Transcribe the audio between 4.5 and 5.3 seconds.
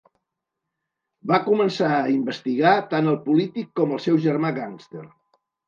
gàngster.